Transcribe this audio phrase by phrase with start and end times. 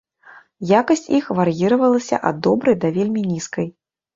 [0.79, 3.67] Якасць іх вар'іравалася ад добрай да вельмі нізкай.